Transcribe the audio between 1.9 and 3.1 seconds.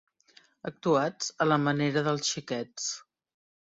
dels xiquets.